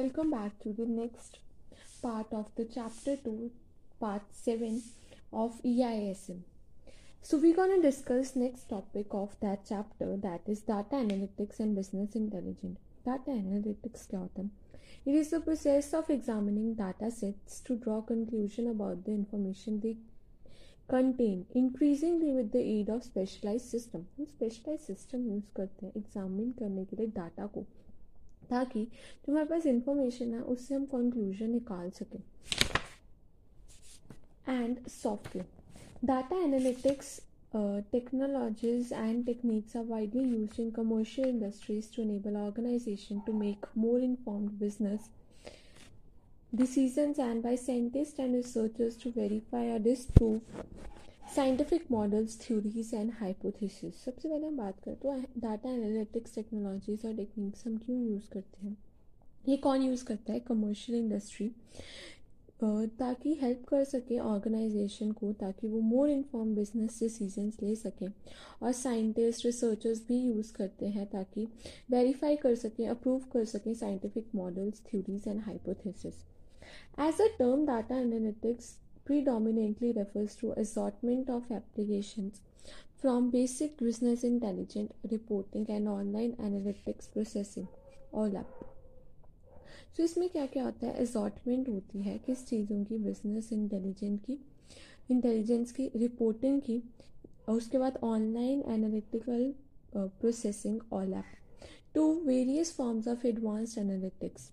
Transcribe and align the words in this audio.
welcome 0.00 0.30
back 0.30 0.58
to 0.60 0.72
the 0.72 0.86
next 0.86 1.38
part 2.00 2.32
of 2.32 2.46
the 2.56 2.64
chapter 2.64 3.16
2, 3.16 3.50
part 4.00 4.22
7 4.32 4.82
of 5.32 5.62
EISM. 5.62 6.40
So 7.20 7.36
we're 7.36 7.54
going 7.54 7.82
to 7.82 7.82
discuss 7.82 8.36
next 8.36 8.70
topic 8.70 9.06
of 9.10 9.36
that 9.40 9.66
chapter 9.68 10.16
that 10.16 10.40
is 10.46 10.60
data 10.60 10.96
analytics 10.96 11.60
and 11.60 11.76
business 11.76 12.14
intelligence. 12.14 12.78
Data 13.04 13.30
analytics 13.30 14.06
क्या 14.10 14.20
होता 14.20 14.42
है? 14.42 14.50
It 15.06 15.14
is 15.14 15.30
the 15.30 15.40
process 15.40 15.92
of 15.94 16.10
examining 16.10 16.74
data 16.74 17.10
sets 17.10 17.60
to 17.66 17.76
draw 17.76 18.00
conclusion 18.00 18.70
about 18.70 19.04
the 19.04 19.12
information 19.12 19.80
they 19.80 19.96
contain, 20.88 21.44
increasingly 21.54 22.32
with 22.32 22.52
the 22.52 22.62
aid 22.62 22.88
of 22.88 23.02
specialized 23.04 23.68
system. 23.74 24.06
हम 24.18 24.26
specialized 24.26 24.86
system 24.86 25.28
use 25.34 25.54
करते 25.56 25.86
हैं 25.86 25.92
examine 25.92 26.58
करने 26.58 26.84
के 26.84 26.96
लिए 26.96 27.06
data 27.06 27.46
को 27.46 27.66
ताकि 28.51 28.83
जो 28.83 29.31
हमारे 29.31 29.47
पास 29.47 29.65
इंफॉर्मेशन 29.67 30.33
है, 30.33 30.41
उससे 30.43 30.75
हम 30.75 30.85
कंक्लूजन 30.93 31.49
निकाल 31.51 31.89
सकें। 31.99 32.19
And 34.49 34.87
software 34.89 36.05
data 36.05 36.43
analytics 36.43 37.19
technologies 37.91 38.93
and 38.93 39.25
techniques 39.25 39.75
are 39.77 39.83
widely 39.85 40.23
use 40.25 40.61
in 40.61 40.69
commercial 40.71 41.27
industries 41.29 41.87
to 41.95 42.01
enable 42.01 42.35
organisation 42.37 43.19
to 43.25 43.33
make 43.33 43.65
more 43.77 44.03
informed 44.03 44.51
business 44.59 45.09
decision 46.55 47.13
and 47.19 47.43
by 47.43 47.57
scientist 47.57 48.19
and 48.19 48.35
researchers 48.35 49.01
to 49.03 49.09
verify 49.15 49.69
or 49.71 49.79
disprove 50.11 50.41
scientific 51.35 51.83
models 51.91 52.37
theories 52.39 52.93
and 52.93 53.11
hypothesis 53.19 54.03
सबसे 54.05 54.29
पहले 54.29 54.47
हम 54.47 54.57
बात 54.57 54.79
करें 54.85 54.95
तो 54.99 55.11
data 55.41 55.69
analytics 55.69 56.33
technologies 56.35 57.05
और 57.07 57.13
techniques 57.15 57.65
हम 57.67 57.77
क्यों 57.77 57.99
use 57.99 58.27
करते 58.31 58.65
हैं? 58.65 58.75
ये 59.47 59.57
कौन 59.57 59.81
यूज़ 59.81 60.03
करता 60.05 60.33
है? 60.33 60.39
कमर्शियल 60.39 60.97
इंडस्ट्री 60.97 61.49
ताकि 62.63 63.33
हेल्प 63.41 63.63
कर 63.67 63.83
सके 63.83 64.17
ऑर्गेनाइजेशन 64.19 65.11
को, 65.11 65.31
ताकि 65.33 65.67
वो 65.67 65.79
मोर 65.81 66.09
इन्फॉर्म 66.09 66.53
बिज़नेस 66.55 66.99
डिसीजंस 66.99 67.57
ले 67.63 67.75
सकें। 67.75 68.07
और 68.63 68.71
साइंटिस्ट 68.73 69.45
रिसर्चर्स 69.45 70.05
भी 70.07 70.19
यूज़ 70.19 70.53
करते 70.53 70.87
हैं, 70.87 71.09
ताकि 71.09 71.47
वेरीफाई 71.91 72.35
कर 72.37 72.55
सकें 72.57 72.87
अप्रूव 72.87 73.23
कर 73.33 73.45
सकें 73.45 73.73
scientific 73.75 74.35
models 74.35 74.83
theories 74.91 75.27
and 75.27 75.39
hypothesis 75.41 76.23
as 76.99 77.21
a 77.21 77.27
term 77.39 77.65
data 77.65 77.99
analytics 77.99 78.75
predominantly 79.05 79.91
refers 79.93 80.35
to 80.35 80.51
assortment 80.53 81.29
of 81.29 81.51
applications 81.51 82.41
from 82.95 83.31
basic 83.31 83.77
business 83.77 84.23
intelligence 84.23 84.93
reporting 85.09 85.65
and 85.69 85.87
online 85.89 86.33
analytics 86.39 87.07
processing 87.07 87.67
all 88.13 88.37
up 88.37 88.67
so 89.91 89.95
so, 89.95 90.03
इसमें 90.03 90.29
क्या 90.29 90.45
क्या 90.45 90.63
होता 90.63 90.87
है 90.87 90.93
assortment 91.01 91.69
होती 91.69 92.01
है 92.01 92.17
किस 92.25 92.45
चीज़ों 92.47 92.83
की 92.83 92.97
बिज़नेस 92.97 93.51
इंटेलिजेंट 93.53 94.19
की 94.25 94.37
इंटेलिजेंस 95.09 95.71
की 95.71 95.89
रिपोर्टिंग 95.95 96.61
की 96.61 96.81
और 97.47 97.55
उसके 97.55 97.77
बाद 97.77 97.97
online 98.03 98.63
analytical 98.67 99.53
processing 99.95 100.79
all 100.93 101.13
up 101.13 101.35
to 101.95 102.13
various 102.25 102.73
forms 102.75 103.07
of 103.07 103.27
advanced 103.27 103.77
analytics 103.77 104.49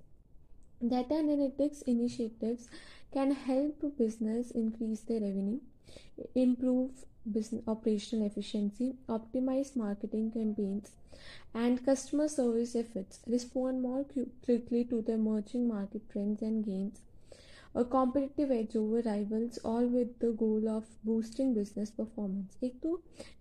Data 0.87 1.15
analytics 1.15 1.83
initiatives 1.83 2.69
can 3.13 3.33
help 3.33 3.83
business 3.99 4.51
increase 4.53 5.01
their 5.01 5.21
revenue, 5.21 5.59
improve 6.35 7.05
business 7.31 7.63
operational 7.67 8.27
efficiency, 8.27 8.95
optimize 9.09 9.75
marketing 9.75 10.31
campaigns, 10.31 10.93
and 11.53 11.85
customer 11.85 12.29
service 12.29 12.77
efforts, 12.77 13.21
respond 13.27 13.83
more 13.83 14.05
quickly 14.45 14.85
to 14.85 15.03
the 15.03 15.13
emerging 15.13 15.67
market 15.67 16.09
trends 16.11 16.43
and 16.43 16.65
gains 16.65 17.01
a 17.77 17.85
competitive 17.85 18.53
edge 18.53 18.77
over 18.77 19.03
rivals, 19.03 19.59
all 19.65 19.89
with 19.95 20.13
the 20.23 20.31
goal 20.43 20.69
of 20.69 20.85
boosting 21.07 21.55
business 21.57 21.91
performance. 21.99 22.63
एक 22.65 22.81
तो 22.83 22.95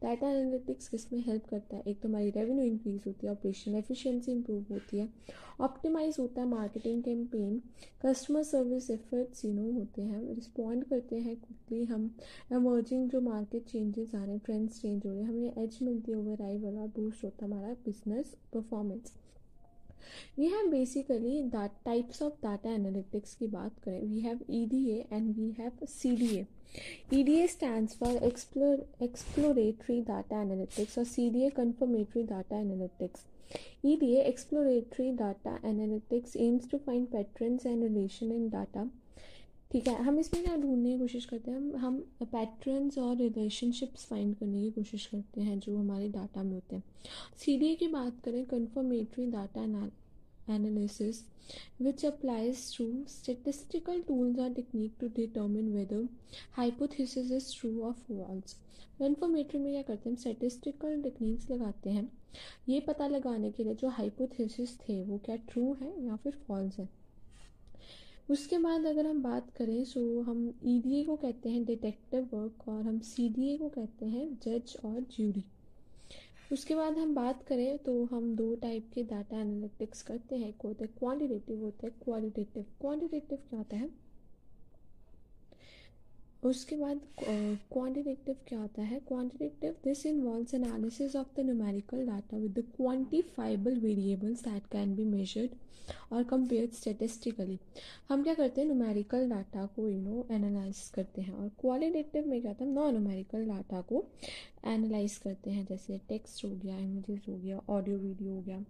data 0.03 0.29
analytics 0.29 0.87
किसमें 0.89 1.19
help 1.27 1.45
करता 1.49 1.75
है? 1.75 1.83
एक 1.87 2.01
तो 2.01 2.09
हमारी 2.09 2.29
revenue 2.29 2.65
increase 2.65 3.01
होती 3.07 3.27
है 3.27 3.31
ऑपरेशनल 3.31 3.75
एफिशिएंसी 3.75 4.31
इंप्रूव 4.31 4.65
होती 4.71 4.97
है 4.97 5.09
ऑप्टिमाइज 5.61 6.15
होता 6.19 6.41
है 6.41 6.47
marketing 6.47 7.03
campaign 7.03 7.61
customer 8.05 8.43
service 8.43 8.89
efforts 8.89 9.45
you 9.45 9.51
know 9.53 9.71
होते 9.71 10.01
हैं 10.01 10.35
रिस्पॉन्ड 10.35 10.83
करते 10.83 11.19
हैं 11.19 11.35
क्विकली 11.35 11.83
हम 11.85 12.09
एमर्जिंग 12.53 13.09
जो 13.09 13.21
मार्केट 13.21 13.65
चेंजेस 13.65 14.15
आ 14.15 14.23
रहे 14.23 14.31
हैं 14.31 14.41
ट्रेंड्स 14.45 14.81
चेंज 14.81 15.05
हो 15.05 15.11
रहे 15.11 15.21
हैं, 15.21 15.29
हमें 15.29 15.63
एज 15.63 15.79
मिलती 15.81 16.11
है 16.11 16.17
ओवर 16.17 16.37
राइवल 16.37 16.77
और 16.77 16.87
बूस्ट 16.87 17.23
होता 17.23 17.45
है 17.45 17.51
हमारा 17.51 17.73
business 17.85 18.35
performance 18.53 19.13
we 20.39 20.45
have 20.47 20.69
basically 20.71 21.41
types 21.53 22.21
of 22.21 22.33
data 22.43 22.73
analytics 22.73 23.35
की 23.35 23.47
बात 23.47 23.79
करें. 23.85 24.01
We 24.09 24.19
have 24.21 24.39
E 24.49 24.65
D 24.71 24.83
A 24.91 25.05
and 25.13 25.33
we 25.37 25.49
have 25.59 25.85
C 25.87 26.15
D 26.15 26.35
A 26.35 26.45
E 27.13 27.23
D 27.23 27.35
A 27.39 27.47
stand 27.47 27.89
for 27.99 28.15
explore 28.25 28.85
exploratory 29.03 30.01
data 30.07 30.41
analytics 30.41 30.97
और 30.97 31.05
C 31.05 31.29
D 31.29 31.43
A 31.45 31.49
confirmatory 31.57 32.23
data 32.33 32.59
analytics 32.59 33.25
E 33.85 33.95
D 33.99 34.13
A 34.13 34.21
exploratory 34.29 35.11
data 35.17 35.59
analytics 35.65 36.35
aims 36.45 36.69
to 36.71 36.77
find 36.85 37.07
pattern 37.11 37.59
and 37.65 37.83
relation 37.83 38.31
in 38.31 38.49
data 38.49 38.89
ठीक 39.71 39.87
है, 39.87 40.03
हम 40.03 40.19
इसमें 40.19 40.43
क्या 40.43 40.55
ढूँढने 40.55 40.91
की 40.93 40.99
कोशिश 40.99 41.25
करते 41.25 41.51
हैं? 41.51 41.57
हम 41.57 41.75
हम 41.77 42.25
पैटर्न्स 42.25 42.97
और 42.97 43.15
रिलेशनशिप्स 43.17 44.05
फाइंड 44.05 44.35
करने 44.35 44.61
की 44.63 44.69
कोशिश 44.71 45.05
करते 45.05 45.41
हैं 45.41 45.59
जो 45.59 45.77
हमारे 45.77 46.07
डाटा 46.09 46.43
में 46.43 46.53
होते 46.53 46.75
हैं। 46.75 46.83
सी 47.37 47.75
की 47.75 47.87
बात 47.87 48.21
करें 48.25 48.45
confirmatory 48.45 49.25
data 49.25 49.61
analysis 50.55 51.21
which 51.81 52.05
applies 52.05 52.71
through 52.73 52.87
statistical 53.07 54.01
tools 54.01 54.39
और 54.39 54.53
technique 54.53 54.93
to 54.99 55.07
determine 55.07 55.69
whether 55.69 56.07
is 57.01 57.59
true 57.59 57.81
और 57.81 57.93
फॉल्स 57.93 58.53
कन्फर्मेटरी 58.99 59.59
में 59.59 59.71
क्या 59.71 59.81
करते 59.81 60.09
हैं? 60.09 60.17
स्टेटिस्टिकल 60.17 61.01
टेक्निक्स 61.01 61.49
लगाते 61.51 61.89
हैं। 61.89 62.09
ये 62.69 62.79
पता 62.79 63.07
लगाने 63.07 63.51
के 63.51 63.63
लिए 63.63 63.75
जो 63.75 63.89
हाइपोथेसिस 63.89 64.77
थे, 64.79 65.03
वो 65.03 65.17
क्या 65.17 65.35
ट्रू 65.35 65.73
है 65.81 66.05
या 66.05 66.15
फिर 66.15 66.33
फॉल्स 66.47 66.79
है? 66.79 66.89
उसके 68.29 68.57
बाद 68.57 68.85
अगर 68.85 69.07
हम 69.07 69.21
बात 69.23 69.49
करें 69.51 69.83
सो 69.83 70.21
हम 70.21 70.39
ई 70.63 71.03
e 71.03 71.05
को 71.05 71.15
कहते 71.15 71.49
हैं 71.49 71.63
डिटेक्टिव 71.65 72.29
वर्क 72.33 72.67
और 72.67 72.81
हम 72.81 72.99
सी 72.99 73.57
को 73.57 73.69
कहते 73.69 74.05
हैं 74.05 74.27
जज 74.43 74.75
और 74.85 74.99
ज्यूरी 75.01 75.43
उसके 76.51 76.75
बाद 76.75 76.97
हम 76.97 77.13
बात 77.15 77.43
करें 77.43 77.77
तो 77.77 78.03
हम 78.05 78.35
दो 78.35 78.55
टाइप 78.55 78.89
के 78.93 79.03
डाटा 79.03 79.39
एनालिटिक्स 79.39 80.01
करते 80.01 80.35
हैं. 80.35 80.49
एक 80.49 80.61
होता 80.61 80.85
है 80.85 80.91
क्वान्टिटेटिव 80.99 81.63
होता 81.63 81.87
है 81.87 81.93
क्वालिटेटिव 82.03 82.65
क्वान्टिटेटिव 82.81 83.37
क्या 83.37 83.57
होता 83.57 83.77
है? 83.77 83.89
उसके 86.43 86.75
बाद 86.77 86.99
क्वान्टिटेटिव 87.17 88.35
क्या 88.47 88.59
होता 88.59 88.81
है? 88.81 88.99
Quantitative 89.07 89.75
this 89.83 90.05
involves 90.05 90.53
analysis 90.53 91.15
of 91.15 91.27
the 91.37 91.45
numerical 91.45 92.05
data 92.07 92.37
with 92.37 92.59
the 92.59 92.63
quantifiable 92.75 93.79
variables 93.79 94.43
that 94.43 94.67
can 94.71 94.95
be 94.95 95.05
measured 95.05 95.55
और 96.13 96.23
कंपेयर 96.23 96.69
स्टेटिस्टिकली 96.73 97.57
हम 98.09 98.23
क्या 98.23 98.33
करते 98.33 98.61
हैं? 98.61 98.67
न्यूमेरिकल 98.67 99.29
डाटा 99.29 99.65
को 99.75 99.89
यू 99.89 99.99
नो 99.99 100.25
एनालाइज 100.31 100.79
करते 100.95 101.21
हैं 101.21 101.33
और 101.33 101.49
क्वालिटेटिव 101.61 102.27
में 102.27 102.41
क्या 102.41 102.51
होता 102.51 102.65
है? 102.65 102.71
नॉन 102.71 102.91
न्यूमेरिकल 102.91 103.45
डाटा 103.47 103.81
को 103.81 104.05
एनालाइज 104.65 105.17
करते 105.17 105.51
हैं। 105.51 105.65
जैसे 105.65 105.99
टेक्स्ट 106.09 106.45
हो 106.45 106.49
गया 106.55 106.77
इमेजेस 106.77 107.25
हो 107.29 107.37
गया 107.37 107.61
ऑडियो 107.69 107.97
वीडियो 107.97 108.33
हो 108.33 108.41
गया। 108.41 108.63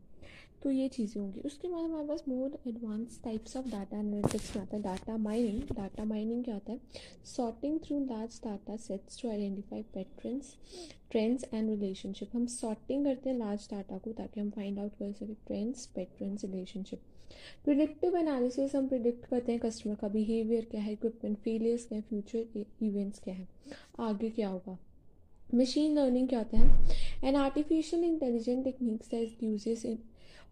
तो 0.62 0.72
ये 0.72 0.88
चीज़ें 0.90 1.22
होंगी। 1.22 1.40
उसके 1.46 1.68
बाद 1.68 1.84
हमारे 1.84 2.08
पास 2.08 2.24
more 2.28 2.58
advance 2.68 3.20
types 3.24 3.58
of 3.58 3.70
data 3.72 3.98
analytics 3.98 4.56
में 4.56 4.62
आता 4.62 4.76
है। 4.78 4.82
डाटा 4.84 5.18
माइनिंग 5.18 5.76
डाटा 5.76 6.06
माइनिंग 6.06 6.44
क्या 6.44 6.54
होता 6.54 6.72
है? 6.72 6.80
Sorting 7.26 7.80
through 7.80 8.00
large 8.06 8.40
data 8.44 8.78
sets 8.78 9.22
to 9.22 9.30
identify 9.30 9.84
patterns 9.94 10.56
trends 11.12 11.46
and 11.54 11.70
relationship 11.70 12.36
हम 12.36 12.46
सॉर्टिंग 12.54 13.06
करते 13.06 13.30
हैं 13.30 13.38
लार्ज 13.38 13.68
डाटा 13.72 13.98
को 13.98 14.12
ताकि 14.14 14.40
हम 14.40 14.50
फाइंड 14.50 14.80
आउट 14.80 14.98
कर 15.00 15.12
सकें 15.12 15.36
trends 15.48 15.86
patterns 15.96 16.44
relationship 16.46 17.00
predictive 17.64 18.18
analysis 18.18 18.76
हम 18.76 18.88
प्रिडिक्ट 18.88 19.26
करते 19.26 19.52
हैं 19.52 19.62
कस्टमर 19.62 19.96
का 19.96 20.08
बिहेवियर 20.10 20.66
क्या 20.72 20.82
है 20.82 20.94
इक्विपमेंट 20.94 21.38
फेलियर्स 21.38 21.86
क्या 21.88 21.98
है 21.98 22.04
फ्यूचर 22.04 22.66
इवेंट्स 22.82 23.20
क्या 23.20 23.34
है, 23.34 23.48
आगे 24.00 24.30
क्या 24.30 24.50
होगा। 24.50 24.78
मशीन 25.56 25.98
लर्निंग 25.98 26.28
क्या 26.30 26.40
होता 26.40 26.58
है? 26.58 26.96
An 27.24 27.36
artificial 27.36 28.04
intelligent 28.04 28.64
techniques 28.64 29.14
uses 29.44 29.86
in 29.86 29.98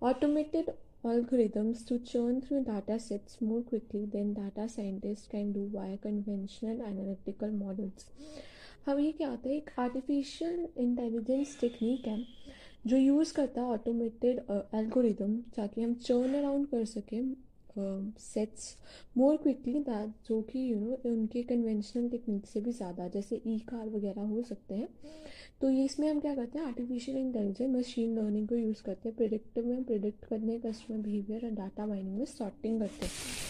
Automated 0.01 0.74
algorithms 1.03 1.86
to 1.88 2.00
churn 2.00 2.42
through 2.42 2.65
data 2.65 3.00
sets 3.00 3.42
more 3.42 3.62
quickly 3.62 4.06
than 4.06 4.33
data 4.33 4.68
scientists 4.68 5.25
can 5.25 5.53
do 5.53 5.69
via 5.74 5.97
conventional 5.97 6.81
analytical 6.81 7.50
models. 7.51 8.06
अब 8.88 9.00
ये 9.00 9.12
क्या 9.12 9.30
होता 9.30 9.50
है 9.50 9.56
एक 9.56 9.69
आर्टिफिशियल 9.80 10.68
इंटेलिजेंस 10.77 11.57
टेक्निक 11.62 12.07
है 12.07 12.19
जो 12.88 12.97
यूज़ 12.97 13.33
करता 13.33 13.62
है 13.62 13.68
ऑटोमेटेड 13.68 14.42
एल्गोरिदम 14.75 15.36
ताकि 15.56 15.81
हम 15.81 15.94
चर्न 16.07 16.33
अराउंड 16.39 16.68
कर 16.68 16.86
सकें 16.86 17.36
सेट्स 17.77 18.75
मोर 19.18 19.38
क्विकली 19.38 19.80
दैट 19.80 20.27
जो 20.27 20.42
कि 20.42 20.60
यू 20.72 20.80
नो 20.80 21.00
उनके 21.06 21.44
कन्वेंशनल 21.44 22.10
टेक्निक 22.10 22.45
से 22.45 22.62
भी 22.62 22.72
ज़्यादा, 22.72 23.07
जैसे 23.07 23.42
ई 23.48 23.57
कार 23.69 23.89
वगैरह 23.89 24.22
हो 24.24 24.42
सकते 24.44 24.75
हैं। 24.75 24.88
तो 25.62 25.69
ये 25.69 25.86
इसमें 25.86 26.10
हम 26.10 26.19
क्या 26.19 26.36
करते 26.36 26.60
हैं? 26.60 26.66
आर्टिफिशियल 26.66 27.18
इंटेलिजेंस 27.18 27.75
मशीन 27.75 28.16
लर्निंग 28.16 28.48
को 28.48 28.56
यूज़ 28.56 28.83
करते 28.83 29.10
हैं। 29.10 29.16
प्रिडिक्टिव 29.18 29.66
में 29.66 29.83
प्रिडिक्ट 29.83 30.25
करने 30.25 30.60
कस्टमर 30.60 30.98
बिहेवियर 30.98 31.45
और 31.45 31.51
डाटा 31.54 31.86
माइनिंग 31.86 32.18
में 32.18 32.25
सॉर्टिंग 32.27 32.80
करते 32.80 33.06
हैं। 33.06 33.44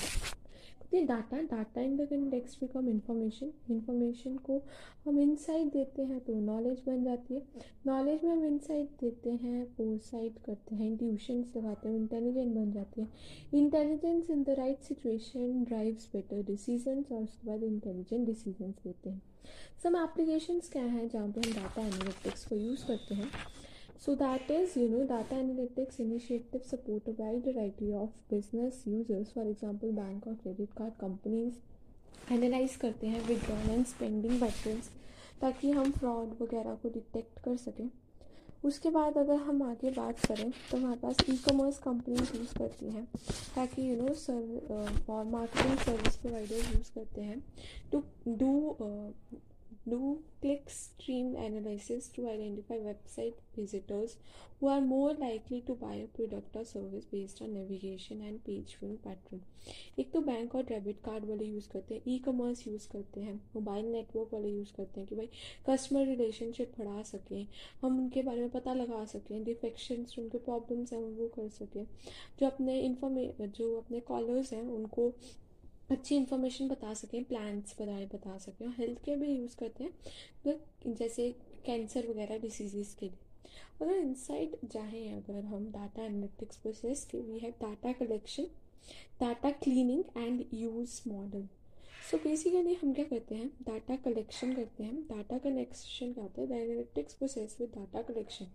ये 0.93 1.01
data 1.01 1.37
data 1.41 1.81
in 1.81 1.95
the 1.97 2.07
context 2.09 2.59
become 2.59 2.87
information 2.89 3.51
information 3.71 4.35
को 4.45 4.61
हम 5.05 5.19
इनसाइट 5.19 5.71
देते 5.73 6.01
हैं 6.01 6.19
तो 6.19 6.33
नॉलेज 6.41 6.81
बन 6.87 7.03
जाती 7.03 7.33
है। 7.33 7.41
नॉलेज 7.87 8.23
में 8.23 8.31
हम 8.31 8.45
इनसाइट 8.45 8.89
देते 9.01 9.31
हैं 9.31 9.65
फोरसाइट 9.77 10.37
करते 10.45 10.75
हैं 10.75 10.87
इंट्यूशंस 10.87 11.51
लगाते 11.57 11.89
हैं 11.89 11.95
इंटेलिजेंट 11.95 12.55
बन 12.55 12.71
जाती 12.71 13.01
है। 13.01 13.07
Intelligence 13.53 14.29
in 14.29 14.43
the 14.43 14.55
right 14.59 14.81
situation 14.81 15.63
drives 15.63 16.09
better 16.13 16.43
decisions 16.43 17.11
और 17.11 17.21
उसके 17.23 17.47
बाद 17.47 17.63
इंटेलिजेंट 17.63 18.25
डिसीजंस 18.25 18.75
लेते 18.85 19.09
हैं। 19.09 19.21
सम 19.83 19.95
एप्लीकेशंस 19.97 20.69
क्या 20.69 20.83
हैं 20.83 21.07
जहाँ 21.09 21.27
पे 21.27 21.41
हम 21.41 21.53
डाटा 21.53 21.81
एनालिटिक्स 21.81 22.45
को 22.45 22.55
यूज़ 22.55 22.85
करते 22.87 23.15
हैं? 23.15 23.29
So 23.99 24.15
that 24.15 24.49
is, 24.49 24.75
you 24.77 24.87
know, 24.87 25.05
data 25.05 25.35
analytics 25.35 25.99
initiative 25.99 26.63
support 26.63 27.07
a 27.07 27.11
wide 27.11 27.43
variety 27.43 27.93
of 27.93 28.09
business 28.29 28.83
users. 28.85 29.31
For 29.31 29.43
example, 29.43 29.91
bank 29.93 30.27
or 30.27 30.35
credit 30.35 30.75
card 30.75 30.97
companies 30.99 31.53
analyse 32.31 32.75
करते 32.75 33.07
हैं 33.07 33.21
विड्रॉल 33.25 33.69
एंड 33.69 33.85
स्पेंडिंग 33.85 34.39
पैटर्न्स 34.41 34.89
ताकि 35.41 35.71
हम 35.71 35.91
फ्रॉड 35.91 36.29
वगैरह 36.41 36.75
को 36.83 36.89
detect 36.89 37.39
कर 37.43 37.57
सकें 37.57 37.89
उसके 38.63 38.89
बाद 38.89 39.17
अगर 39.17 39.35
हम 39.47 39.61
आगे 39.63 39.89
बात 39.91 40.25
करें 40.25 40.51
तो 40.71 40.77
हमारे 40.77 40.97
पास 40.99 41.17
ई 41.29 41.35
कॉमर्स 41.39 41.77
कंपनीज़ 41.79 42.35
यूज़ 42.37 42.53
करती 42.57 42.89
हैं 42.91 43.05
ताकि 43.55 43.89
you 43.89 43.95
know 43.95 44.13
serve 44.21 45.11
marketing 45.31 45.77
service 45.79 46.15
provider 46.17 46.75
use 46.75 46.91
करते 46.95 47.21
हैं 47.21 47.39
to 47.91 48.03
do 48.37 48.51
do 49.87 50.19
click 50.41 50.69
stream 50.69 51.35
analysis 51.35 52.07
to 52.09 52.27
identify 52.29 52.75
website 52.75 53.41
visitors 53.55 54.15
who 54.59 54.67
are 54.67 54.81
more 54.81 55.13
likely 55.13 55.61
to 55.61 55.75
buy 55.75 55.93
a 55.95 56.07
product 56.07 56.55
or 56.55 56.63
service 56.65 57.05
based 57.05 57.41
on 57.41 57.53
navigation 57.53 58.21
and 58.21 58.43
page 58.45 58.77
view 58.79 58.97
pattern. 59.03 59.41
एक 59.99 60.11
तो 60.13 60.19
bank 60.21 60.55
और 60.55 60.63
debit 60.63 60.99
card 61.05 61.25
वाले 61.25 61.45
use 61.45 61.69
करते 61.69 61.95
हैं 61.95 62.01
e 62.07 62.17
commerce 62.25 62.65
use 62.67 62.87
करते 62.89 63.21
हैं 63.21 63.33
mobile 63.55 63.85
network 63.91 64.33
वाले 64.33 64.49
use 64.49 64.73
करते 64.77 64.99
हैं 64.99 65.09
कि 65.09 65.15
भाई 65.15 65.29
कस्टमर 65.69 66.05
रिलेशनशिप 66.07 66.73
बढ़ा 66.79 67.01
सकें, 67.03 67.47
हम 67.81 67.97
उनके 67.99 68.23
बारे 68.23 68.41
में 68.41 68.49
पता 68.49 68.73
लगा 68.73 69.03
सकें 69.05 69.43
डिफेक्शंस 69.43 70.15
उनके 70.19 70.37
प्रॉब्लम्स 70.37 70.93
हैं, 70.93 70.99
वो 70.99 71.27
कर 71.35 71.49
सकें। 71.49 71.85
जो 72.39 72.45
अपने 72.47 72.79
इन्फॉर्मे 72.81 73.47
जो 73.47 73.75
अपने 73.77 73.99
कॉलर्स 74.11 74.53
हैं, 74.53 74.63
उनको 74.63 75.11
अच्छी 75.91 76.15
इन्फॉर्मेशन 76.15 76.67
बता 76.67 76.93
सकें 76.93 77.23
प्लान्स 77.23 77.75
बारे 77.81 78.05
बता 78.13 78.37
सकें, 78.37 78.65
और 78.65 78.73
हेल्थ 78.77 79.03
केयर 79.05 79.17
भी 79.17 79.27
यूज़ 79.27 79.55
करते 79.57 79.83
हैं 79.83 79.93
तो 80.45 80.93
जैसे 80.93 81.29
कैंसर 81.65 82.07
वगैरह 82.09 82.37
डिसीज़ 82.39 82.95
के 82.99 83.05
लिए। 83.05 83.17
अगर 83.81 83.95
इनसाइड 83.95 84.55
चाहें 84.73 85.13
अगर 85.13 85.43
हम 85.45 85.65
डाटा 85.71 86.03
एनालिटिक्स 86.03 86.57
प्रोसेस 86.57 87.05
के 87.11 87.17
we 87.21 87.39
have 87.39 87.53
data 87.61 87.91
collection 87.99 88.47
data 89.19 89.51
cleaning 89.63 90.03
and 90.17 90.43
use 90.53 91.01
model 91.09 91.47
so 92.09 92.17
basically 92.23 92.73
हम 92.81 92.93
क्या 92.93 93.05
करते 93.05 93.35
हैं 93.35 93.47
डाटा 93.67 93.95
कलेक्शन 94.03 94.53
करते 94.55 94.83
हैं 94.83 95.01
डाटा 95.03 95.37
कलेक्शन 95.39 96.13
क्या 96.13 96.23
होता 96.23 96.41
है 96.41 96.61
analytics 96.61 97.13
process 97.13 97.57
with 97.59 97.69
data 97.75 98.01
collection 98.03 98.47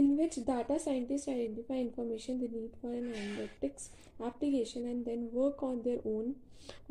in 0.00 0.08
which 0.16 0.36
data 0.46 0.78
scientists 0.84 1.28
identify 1.28 1.78
information 1.82 2.40
they 2.40 2.48
need 2.54 2.74
for 2.80 2.90
an 2.96 3.06
analytics 3.20 3.88
application 4.28 4.88
and 4.90 5.08
then 5.10 5.22
work 5.32 5.62
on 5.70 5.80
their 5.86 6.02
own 6.14 6.34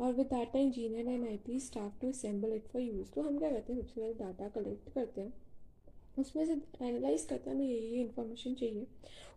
और 0.00 0.12
with 0.14 0.26
data 0.26 0.58
engineer 0.58 1.08
and 1.08 1.26
I 1.28 1.36
T 1.46 1.58
staff 1.60 2.00
to 2.00 2.08
assemble 2.08 2.52
it 2.52 2.68
for 2.72 2.82
use 2.82 3.10
तो 3.14 3.22
हम 3.22 3.38
क्या 3.38 3.50
करते 3.50 3.72
हैं? 3.72 3.80
सबसे 3.80 4.00
पहले 4.00 4.14
data 4.14 4.48
collect 4.48 4.92
करते 4.94 5.20
हैं। 5.20 5.32
उसमें 6.18 6.44
से 6.46 6.52
एनालाइज 6.86 7.24
करते 7.24 7.50
हैं, 7.50 7.56
हमें 7.56 7.66
ये 7.66 7.78
ये 7.78 8.00
इन्फॉर्मेशन 8.00 8.54
चाहिए। 8.54 8.86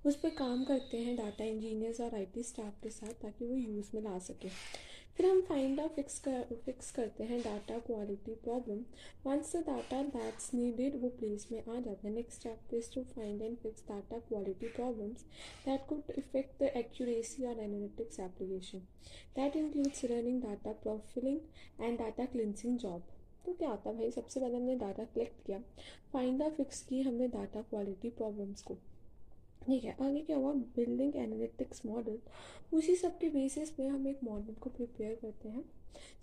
उस 0.05 0.15
पर 0.15 0.29
काम 0.29 0.63
करते 0.63 0.97
हैं 0.97 1.15
डाटा 1.15 1.43
इंजीनियर्स 1.43 2.01
और 2.01 2.15
आईटी 2.15 2.43
स्टाफ 2.43 2.81
के 2.83 2.89
साथ 2.89 3.21
ताकि 3.21 3.45
वो 3.45 3.55
यूज़ 3.55 3.89
में 3.95 4.01
ला 4.03 4.17
सके। 4.19 4.49
फिर 5.19 5.27
हम 5.27 5.41
फाइंड 5.41 5.79
आउट 5.79 5.91
फिक्स 5.91 6.19
कर 6.25 6.55
फिक्स 6.65 6.91
करते 6.95 7.23
हैं 7.23 7.39
data 7.43 7.77
quality 7.87 8.33
problem 8.43 8.77
once 9.25 9.51
the 9.55 9.59
data 9.67 10.01
that's 10.09 10.53
needed 10.53 10.95
वो 11.01 11.09
प्लेस 11.17 11.47
में 11.51 11.59
आ 11.59 11.79
जाता 11.79 12.07
है. 12.07 12.13
Next 12.13 12.39
step 12.39 12.73
is 12.73 12.89
to 12.93 13.03
find 13.05 13.41
and 13.41 13.57
fix 13.57 13.83
data 13.87 14.19
quality 14.27 14.67
problems 14.75 15.23
that 15.65 15.85
could 15.89 16.11
affect 16.17 16.63
the 16.63 16.71
accuracy 16.77 17.45
और 17.45 17.59
analytics 17.59 18.19
application 18.19 18.87
that 19.35 19.55
includes 19.55 20.05
running 20.11 20.41
data 20.43 20.71
profiling 20.83 21.39
and 21.81 21.97
data 21.99 22.25
cleansing 22.25 22.77
job 22.77 23.11
तो 23.45 23.53
क्या 23.53 23.69
आता 23.69 23.91
भाई? 23.91 24.11
सबसे 24.11 24.39
पहले 24.39 24.57
हमने 24.57 24.75
डाटा 24.77 25.03
कलेक्ट 25.05 25.45
किया. 25.45 25.59
फाइंड 26.13 26.41
द 26.41 26.49
फिक्स 26.53 26.81
की 26.83 27.01
हमने 27.01 27.27
डाटा 27.27 27.61
क्वालिटी 27.61 28.09
प्रॉब्लम्स 28.11 28.61
को. 28.61 28.77
ठीक 29.69 29.83
है, 29.83 29.95
आगे 30.01 30.19
क्या 30.19 30.37
हुआ? 30.37 30.51
बिल्डिंग 30.75 31.15
एनालिटिक्स 31.15 31.85
मॉडल 31.85 32.17
उसी 32.73 32.95
सब 32.95 33.17
के 33.19 33.29
बेसिस 33.29 33.71
पे 33.71 33.85
हम 33.87 34.07
एक 34.07 34.23
मॉडल 34.23 34.53
को 34.61 34.69
प्रिपेयर 34.69 35.15
करते 35.21 35.49
हैं। 35.49 35.63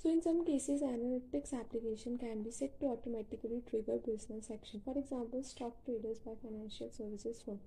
So 0.03 0.09
in 0.09 0.21
some 0.21 0.41
cases 0.45 0.83
analytics 0.83 1.55
application 1.55 2.17
can 2.17 2.43
be 2.43 2.51
set 2.51 2.75
to 2.81 2.89
automatically 2.89 3.61
trigger 3.69 3.99
business 4.07 4.51
action 4.51 4.79
for 4.87 4.99
example 4.99 5.43
stock 5.43 5.77
traders 5.85 6.19
by 6.27 6.35
financial 6.35 6.91
services 6.91 7.45
firm 7.47 7.59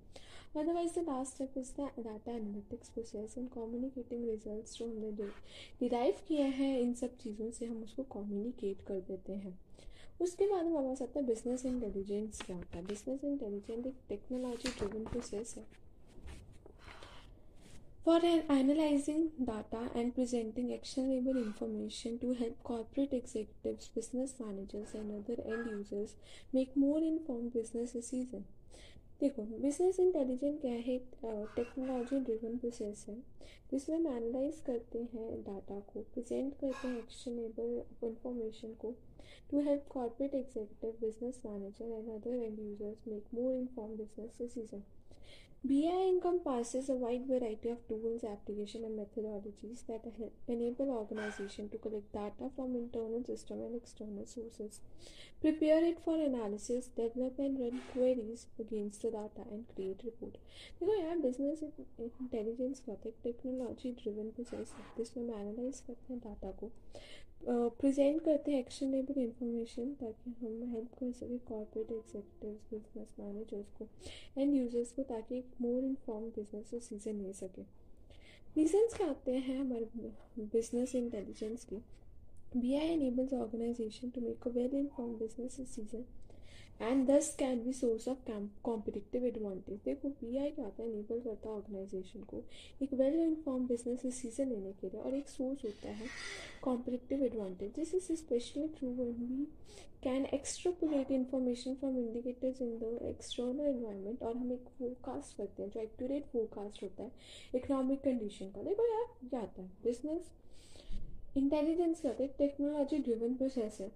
otherwise 0.55 0.99
the 0.99 1.05
last 1.07 1.33
step 1.33 1.57
is 1.57 1.71
the 1.79 1.89
data 1.99 2.31
analytics 2.31 2.89
process 2.89 3.37
in 3.37 3.47
communicating 3.55 4.27
results 4.29 4.77
जो 4.77 4.87
हमने 4.87 5.11
derive 5.79 6.21
किए 6.27 6.49
हैं। 6.59 6.77
इन 6.79 6.93
सब 6.93 7.17
चीज़ों 7.17 7.49
से 7.51 7.65
हम 7.65 7.83
उसको 7.83 8.03
communicate 8.13 8.81
कर 8.87 8.99
देते 9.07 9.33
हैं। 9.35 9.57
उसके 10.19 10.48
बाद 10.48 10.66
हम 10.66 10.77
आ 10.77 10.94
साथ 10.95 11.16
में 11.18 11.25
बिज़नेस 11.25 11.66
इंटेलिजेंस 11.66 12.42
क्या 12.42 12.56
होता 12.56 12.77
है? 12.77 12.86
बिज़नेस 12.86 13.24
इंटेलिजेंट 13.24 13.86
एक 13.88 13.95
टेक्नोलॉजी 14.10 14.69
ड्रिवन 14.69 15.06
प्रोसेस 15.06 15.56
है. 15.57 15.63
For 18.06 18.25
analysing 18.25 19.45
data 19.45 19.80
and 19.95 20.12
presenting 20.13 20.71
actionable 21.10 21.38
information 21.38 22.18
to 22.18 22.31
help 22.33 22.62
corporate 22.66 23.13
executive 23.13 23.74
business 23.95 24.36
managers 24.42 24.95
and 24.95 25.12
other 25.13 25.39
end 25.42 25.71
users 25.71 26.16
make 26.56 26.77
more 26.77 27.04
inform 27.04 27.50
business 27.50 27.94
decision 27.94 28.45
देखो 29.22 29.42
बिज़नेस 29.44 30.00
इंटेलिजेंट 30.00 30.60
क्या 30.62 30.72
है? 30.72 30.98
Technology 31.56 32.19
driven 32.19 32.57
process 32.57 33.06
है। 33.10 33.15
जिसमें 33.72 33.95
हम 33.98 34.07
analyse 34.07 34.60
करते 34.65 35.00
हैं 35.13 35.42
data 35.44 35.80
को 35.94 36.01
प्रेजेंट 36.13 36.54
करते 36.54 36.88
हैं 36.88 36.98
एक्शनेबल 36.98 37.81
इंफॉर्मेशन 38.07 38.74
को 38.81 38.94
to 39.50 39.62
help 39.62 39.88
corporate 39.88 40.34
executive, 40.34 41.00
business 41.00 41.40
manager, 41.44 41.84
and 41.84 42.11
other 42.11 42.34
end 42.34 42.58
users 42.58 42.99
make 43.06 43.33
more 43.33 43.52
informed 43.52 43.99
business 43.99 44.33
decisions. 44.38 44.85
BI 45.66 45.99
encompasses 46.09 46.90
a 46.90 46.92
wide 46.92 47.26
variety 47.26 47.71
of 47.71 47.78
tools, 47.88 48.23
applications, 48.23 48.85
and 48.85 48.99
methodologies 48.99 49.87
that 49.87 50.04
enable 50.47 50.90
organizations 50.90 51.71
to 51.73 51.78
collect 51.78 52.12
data 52.12 52.50
from 52.54 52.75
internal 52.76 53.25
system 53.25 53.62
and 53.62 53.75
external 53.75 54.26
sources, 54.26 54.80
prepare 55.40 55.83
it 55.83 55.99
for 56.04 56.16
analysis, 56.21 56.88
develop 56.88 57.38
and 57.38 57.59
run 57.59 57.80
queries 57.94 58.47
against 58.59 59.00
the 59.00 59.11
data, 59.11 59.49
and 59.50 59.64
create 59.75 60.04
report. 60.04 60.37
देखो 60.80 60.94
यार 60.94 61.18
business 61.18 61.62
intelligence 61.62 62.80
का 62.87 62.92
एक 62.92 63.14
technology 63.25 63.92
driven 64.02 64.30
process 64.37 64.75
है 64.78 64.85
जिसमें 64.97 65.25
हम 65.25 65.30
analyse 65.40 65.80
करते 65.87 66.12
हैं 66.12 66.21
data 66.25 66.50
को 66.61 66.71
प्रेजेंट 67.41 68.22
करते 68.24 68.51
हैं 68.51 68.60
एक्शनेबल 68.60 69.19
इंफॉर्मेशन 69.22 69.93
ताकि 70.00 70.31
हम 70.39 70.63
हेल्प 70.74 70.93
कर 71.00 71.12
सकें 71.12 71.38
कॉर्पोरेट 71.48 71.91
एग्जीक्यूटिव 71.91 72.58
बिज़नेस 72.72 73.15
मैनेजर्स 73.19 73.72
को 73.77 73.88
एंड 74.38 74.53
यूज़र्स 74.55 74.91
को 74.91 75.03
ताकि 75.12 75.38
एक 75.38 75.62
मोर 75.62 75.84
इन्फॉर्म 75.84 76.25
बिज़नेस 76.36 76.72
डिसीज़न 76.72 77.22
ले 77.22 77.34
सके। 77.34 77.62
रीजन्स 78.58 78.93
क्या 78.93 79.08
आते 79.08 79.31
हैं 79.38 79.58
हमारे 79.60 79.86
बिज़नेस 80.39 80.96
इंटेलिजेंस 80.96 81.65
के? 81.65 81.77
B 82.55 82.74
I 82.75 82.88
enables 82.88 83.34
organisation 83.34 84.10
to 84.10 84.22
make 84.22 84.48
a 84.48 84.51
well 84.51 84.75
inform 84.75 85.13
business 85.17 85.58
decision 85.58 86.05
and 86.79 87.05
this 87.07 87.36
can 87.39 87.63
be 87.63 87.74
source 87.74 88.07
of 88.07 88.29
competitive 88.63 89.25
advantage 89.25 89.79
देखो 89.86 90.09
बी 90.09 90.38
आई 90.38 90.51
क्या 90.51 90.65
होता 90.65 90.83
है 90.83 90.89
इनेबल 90.89 91.19
करता 91.19 91.50
है 91.50 91.55
ऑर्गेनाइजेशन 91.55 92.24
को 92.24 92.43
एक 92.83 92.93
वेल 92.93 93.19
इन्फॉर्म 93.21 93.67
बिज़नेस 93.67 94.03
डिसीज़न 94.03 94.50
लेने 94.50 94.71
के 94.81 94.89
लिए 94.89 95.01
और 95.01 95.13
एक 95.15 95.29
सोर्स 95.29 95.65
होता 95.65 95.89
है 95.91 96.07
competitive 96.63 97.24
advantage 97.25 97.71
this 97.75 97.93
is 97.95 98.13
specially 98.15 98.67
true 98.77 98.89
one 98.89 99.12
we 99.21 99.45
can 100.03 100.25
extrapolate 100.33 101.12
information 101.12 101.75
from 101.75 101.98
indicators 102.00 102.62
in 102.62 102.77
the 102.79 102.98
external 103.05 103.65
environment 103.67 104.24
और 104.24 104.36
हम 104.38 104.51
एक 104.53 104.67
फोरकास्ट 104.77 105.38
करते 105.38 105.63
हैं, 105.63 105.69
जो 105.69 105.79
एक्यूरेट 105.79 106.25
फोरकास्ट 106.25 106.83
होता 106.83 107.03
है 107.03 107.12
इकोनॉमिक 107.55 108.01
कंडीशन 108.03 108.51
का। 108.51 108.63
देखो 108.63 108.86
यार 108.93 109.05
क्या 109.29 109.39
आता 109.39 109.62
है? 109.62 109.71
बिज़नेस 109.83 110.31
इंटेलिजेंस 111.38 112.01
का 112.01 112.12
टेक्नोलॉजी 112.38 112.98
ड्रिवन 112.98 113.36
प्रोसेस 113.36 113.77
है। 113.81 113.91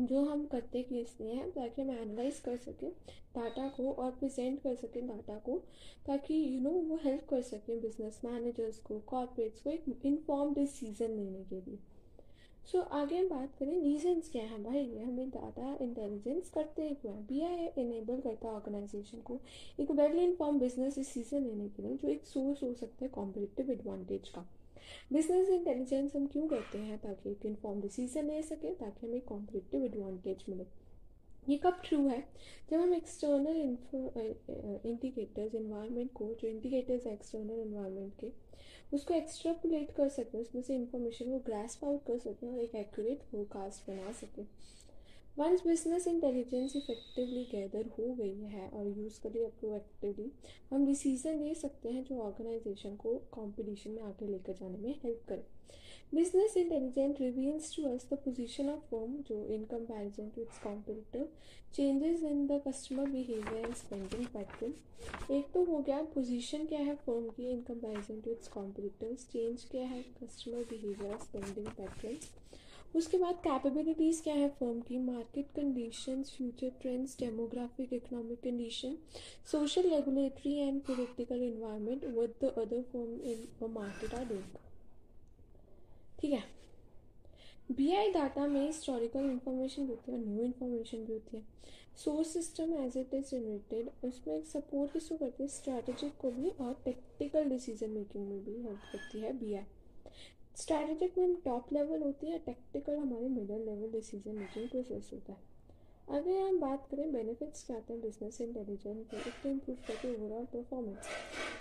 जो 0.00 0.24
हम 0.24 0.44
करते 0.46 0.82
कि 0.82 1.00
इसलिए 1.00 1.34
हैं 1.34 1.50
ताकि 1.50 1.82
हम 1.82 1.90
एनालाइज 1.90 2.38
कर 2.40 2.56
सकें 2.56 2.90
डाटा 3.36 3.68
को 3.68 3.92
और 3.92 4.10
प्रेजेंट 4.10 4.60
कर 4.62 4.74
सकें 4.74 5.06
डाटा 5.06 5.38
को 5.38 5.58
ताकि 6.06 6.34
यू 6.34 6.50
you 6.50 6.62
नो 6.62 6.70
know, 6.70 6.88
वो 6.90 6.96
हेल्प 7.04 7.26
कर 7.28 7.42
सकें 7.42 7.80
बिज़नेस 7.80 8.20
मैनेजर्स 8.24 8.78
को 8.78 8.98
कॉर्पोरेट्स 8.98 9.60
को 9.60 9.70
एक 9.70 9.84
इन्फॉर्म 10.04 10.54
डिसीज़न 10.54 11.10
लेने 11.10 11.44
के 11.44 11.60
लिए। 11.60 11.78
सो 12.72 12.78
so, 12.78 12.84
आगे 12.84 13.16
हम 13.16 13.28
बात 13.28 13.54
करें 13.58 13.80
रीजंस 13.82 14.30
क्या 14.32 14.42
है 14.42 14.62
भाई? 14.62 14.78
ये 14.78 15.02
हमें 15.02 15.30
डाटा 15.30 15.76
इंटेलिजेंस 15.80 16.50
करते 16.50 16.88
क्यों? 16.90 17.14
बी 17.26 17.40
आई 17.40 17.66
इनेबल 17.78 18.20
करता 18.20 18.48
है 18.48 18.54
ऑर्गेनाइजेशन 18.54 19.20
को 19.20 19.38
एक 19.80 19.90
वेल 19.90 20.18
इन्फॉर्म 20.18 20.58
बिज़नेस 20.58 20.94
डिसीज़न 20.94 21.42
लेने 21.42 21.68
के 21.68 21.82
लिए 21.82 21.96
जो 21.96 22.08
एक 22.08 22.24
सोर्स 22.24 22.62
हो 22.62 22.72
सकता 22.74 23.04
है 23.04 23.10
कॉम्पिटेटिव 23.10 23.70
एडवांटेज 23.70 24.28
का। 24.28 24.46
बिज़नेस 25.12 25.48
इंटेलिजेंस 25.48 26.14
हम 26.16 26.26
क्यों 26.26 26.46
करते 26.48 26.78
हैं? 26.78 26.98
ताकि 26.98 27.30
एक 27.30 27.46
इन्फॉर्म 27.46 27.80
डिसीज़न 27.80 28.26
ले 28.26 28.42
सकें, 28.42 28.74
ताकि 28.76 29.06
हमें 29.06 29.20
कॉम्पिटेटिव 29.20 29.84
एडवांटेज 29.84 30.44
मिले। 30.48 30.66
ये 31.48 31.56
कब 31.56 31.80
ट्रू 31.84 32.06
है? 32.08 32.20
जब 32.70 32.80
हम 32.80 32.94
एक्सटर्नल 32.94 33.56
इंडिकेटर्स 34.86 35.54
इन्वायरमेंट 35.54 36.12
को, 36.12 36.32
जो 36.34 36.48
इंडिकेटर्स 36.48 37.06
है 37.06 37.12
एक्सटर्नल 37.12 37.60
इन्वायरमेंट 37.60 38.12
के, 38.20 38.30
उसको 38.94 39.14
एक्स्ट्रापुलेट 39.14 39.90
कर 39.90 40.08
सकें 40.08 40.38
उसमें 40.38 40.62
से 40.62 40.74
इंफॉर्मेशन 40.74 41.30
को 41.30 41.38
ग्रास्प 41.38 41.84
आउट 41.84 42.04
कर 42.06 42.18
सकें 42.18 42.48
और 42.48 42.58
एक 42.58 42.74
एक्यूरेट 42.74 43.22
फोरकास्ट 43.22 43.90
बना 43.90 44.12
सकें 44.12 44.46
once 45.36 45.62
business 45.66 46.06
intelligence 46.08 46.74
effectively 46.76 47.42
gather 47.52 47.86
हो 47.98 48.04
गई 48.14 48.44
है 48.48 48.68
और 48.68 48.86
यूज़ 48.88 49.18
करिए 49.22 49.46
प्रोएक्टिवली 49.60 50.30
हम 50.70 50.84
डिसीज़न 50.86 51.38
ले 51.38 51.54
सकते 51.54 51.88
हैं 51.88 52.04
जो 52.04 52.18
ऑर्गेनाइजेशन 52.22 52.94
को 52.96 53.14
कंपटीशन 53.34 53.90
में 53.90 54.02
आगे 54.02 54.26
लेकर 54.26 54.52
जाने 54.52 54.78
में 54.78 54.94
हेल्प 55.04 55.24
करें। 55.28 55.42
Business 56.14 56.56
intelligent 56.56 57.20
reveals 57.20 57.74
to 57.76 57.82
us 57.84 58.06
the 58.12 58.18
position 58.24 58.70
of 58.70 58.80
firm 58.90 59.16
जो 59.28 59.42
in 59.46 59.64
comparison 59.64 60.28
to 60.34 60.42
its 60.42 60.62
competitor 60.64 61.28
changes 61.74 62.22
in 62.22 62.46
the 62.46 62.60
customer 62.66 63.10
behaviour 63.10 63.64
and 63.64 63.74
spending 63.74 64.26
pattern 64.34 65.34
एक 65.34 65.50
तो 65.54 65.64
हो 65.64 65.78
गया 65.80 66.02
पोजीशन 66.14 66.66
क्या 66.66 66.80
है 66.82 66.94
फर्म 67.06 67.28
की 67.30 67.50
in 67.50 67.60
comparison 67.68 68.20
to 68.20 68.30
its 68.30 68.48
competitors 68.50 69.26
change 69.32 69.64
क्या 69.70 69.86
है 69.86 70.02
कस्टमर 70.22 70.64
बिहेवियर 70.70 71.18
स्पेंडिंग 71.18 71.66
पैटर्न 71.72 72.16
उसके 72.94 73.18
बाद 73.18 73.34
कैपेबिलिटीज़ 73.44 74.22
क्या 74.22 74.34
है? 74.34 74.48
फर्म 74.50 74.80
की 74.80 74.98
market 74.98 75.46
conditions 75.56 76.30
future 76.36 76.70
trends 76.82 77.18
demographic 77.18 77.92
economic 77.92 78.40
condition 78.42 78.96
social 79.50 79.88
regulatory 79.90 80.54
and 80.58 80.80
political 80.82 81.42
environment 81.42 82.04
with 82.18 82.34
the 82.42 82.52
other 82.58 82.82
firm 82.92 83.20
in 83.22 83.70
market 83.72 84.14
are 84.14 84.24
doing 84.24 84.56
ठीक 86.20 86.32
है? 86.32 86.42
B 87.72 87.90
I 87.94 88.10
data 88.12 88.46
में 88.46 88.60
हिस्टोरिकल 88.66 89.30
इंफॉर्मेशन 89.30 89.86
भी 89.86 89.92
होती 89.92 90.12
है 90.12 90.18
और 90.18 90.24
न्यू 90.24 90.44
इन्फॉर्मेशन 90.44 91.04
भी 91.04 91.12
होती 91.12 91.36
है 91.36 91.42
source 92.04 92.32
system 92.32 92.72
as 92.74 92.96
it 92.98 93.14
is 93.14 93.30
generated 93.30 93.90
उसमें 94.04 94.34
एक 94.36 94.46
सपोर्ट 94.46 94.92
किसको 94.92 95.16
करती 95.16 95.42
है? 95.42 95.48
स्ट्रैटेजिक 95.50 96.16
को 96.20 96.30
भी 96.30 96.50
और 96.50 96.80
टेक्टिकल 96.84 97.48
डिसीज़न 97.50 97.90
मेकिंग 97.90 98.28
में 98.28 98.44
भी 98.44 98.60
हेल्प 98.62 98.80
करती 98.92 99.20
है 99.20 99.32
बी 99.38 99.54
आई 99.54 99.64
स्ट्रैटेजिक 100.56 101.18
में 101.18 101.34
टॉप 101.44 101.72
लेवल 101.72 102.02
होती 102.02 102.26
है, 102.26 102.38
टेक्टिकल 102.40 102.96
हमारे 102.96 103.28
middle 103.30 103.60
level 103.60 103.90
decision 103.92 104.34
making 104.34 104.68
process 104.68 105.10
होता 105.12 105.32
है। 105.32 105.52
अगर 106.08 106.38
हम 106.38 106.58
बात 106.60 106.86
करें 106.90 107.12
बेनिफिट्स 107.12 107.70
आते 107.70 107.92
हैं 107.92 108.00
बिज़नेस 108.02 108.40
इंटेलिजेंस 108.40 109.06
के, 109.10 109.16
एक 109.18 109.42
तो 109.42 109.48
इम्प्रूव 109.48 109.76
करते 109.86 110.08
हैं 110.08 110.16
ओवरऑल 110.16 110.44
परफॉर्मेंस 110.52 111.08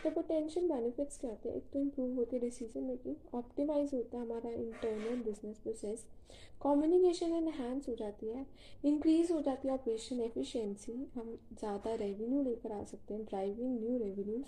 तो 0.04 0.10
पोटेंशियल 0.12 0.68
बेनिफिट्स 0.70 1.18
क्या 1.20 1.32
आते 1.32 1.50
हैं, 1.50 1.56
एक 1.56 1.70
तो 1.74 1.80
इम्प्रूव 1.80 2.16
होती 2.16 2.36
है 2.36 2.42
डिसीज़न 2.42 2.84
मेकिंग 2.84 3.36
ऑप्टिमाइज 3.36 3.94
होता 3.94 4.18
है 4.18 4.24
हमारा 4.24 4.50
internal 4.52 5.24
business 5.24 5.60
process 5.60 6.06
communication 6.64 7.34
enhance 7.34 7.90
हो 7.90 7.96
जाती 7.96 8.28
है 8.28 8.46
इंक्रीज 8.86 9.32
हो 9.32 9.42
जाती 9.42 9.68
है 9.68 9.74
ऑपरेशन 9.74 10.22
एफिशिएंसी 10.22 10.94
हम 11.16 11.38
ज़्यादा 11.54 11.96
रेवेन्यू 11.96 12.44
लेकर 12.44 12.72
आ 12.72 12.84
सकते 12.86 13.14
हैं 13.14 13.26
ड्राइविंग 13.26 13.80
न्यू 13.80 13.98
रेवेन्यूज 13.98 14.46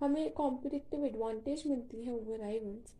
हमें 0.00 0.32
कॉम्पिटिटिव 0.34 1.04
एडवांटेज 1.06 1.62
मिलती 1.66 2.04
है 2.04 2.14
ओवर 2.14 2.38
राइवल्स 2.38 2.94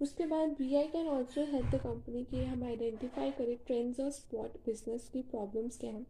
उसके 0.00 0.26
बाद 0.26 0.48
B 0.58 0.74
I 0.74 0.86
can 0.88 1.08
also 1.08 1.44
help 1.52 1.66
the 1.74 1.80
company 1.82 2.24
कि 2.24 2.44
हम 2.44 2.62
आइडेंटिफाई 2.64 3.30
करें 3.30 3.56
ट्रेंड्स 3.66 4.00
और 4.00 4.10
स्पॉट 4.10 4.56
बिज़नेस 4.66 5.08
की 5.12 5.22
प्रॉब्लम्स 5.22 5.78
क्या 5.78 5.90
हैं। 5.90 6.06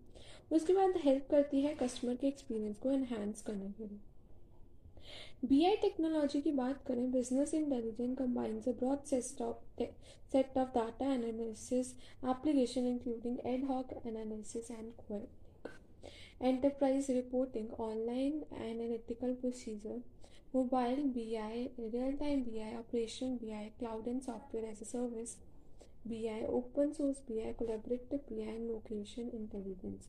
उसके 0.52 0.74
बाद 0.74 0.96
हेल्प 1.04 1.26
करती 1.30 1.60
है 1.60 1.74
कस्टमर 1.74 2.16
के 2.16 2.26
एक्सपीरियंस 2.26 2.78
को 2.78 2.90
एनहांस 2.90 3.42
करने 3.42 3.70
के 3.78 3.84
लिए। 3.84 3.98
बी 5.48 5.64
आई 5.64 5.76
टेक्नोलॉजी 5.76 6.40
की 6.42 6.52
बात 6.52 6.84
करें 6.86 7.10
business 7.12 7.54
intelligence 7.54 8.16
combines 8.18 8.68
a 8.68 8.72
broad 8.78 9.04
set 9.04 10.58
of 10.58 10.74
data 10.74 11.12
analysis 11.12 11.94
application 12.30 12.86
including 12.86 13.38
ad 13.46 13.64
hoc 13.64 13.92
analysis 14.06 14.70
and 14.70 14.92
enterprise 16.40 17.08
reporting, 17.08 17.68
online 17.78 18.44
analytical 18.64 19.34
procedure. 19.34 19.96
Mobile 20.54 21.02
B 21.12 21.34
I 21.34 21.64
real 21.78 22.16
time 22.16 22.42
B 22.44 22.58
I 22.58 22.74
operation 22.76 23.36
B 23.36 23.50
I 23.52 23.68
cloud 23.78 24.08
and 24.08 24.20
software 24.22 24.68
as 24.68 24.78
a 24.82 24.84
service 24.84 25.36
B 26.06 26.26
I 26.26 26.44
open 26.46 26.92
source 26.92 27.22
B 27.28 27.40
I 27.40 27.52
collaborative 27.52 28.20
B 28.28 28.40
I 28.42 28.54
and 28.54 28.70
location 28.70 29.28
intelligence 29.34 30.08